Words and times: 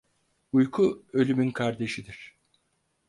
Uyku 0.53 1.05
ölümün 1.13 1.51
kardeşidir. 1.53 2.35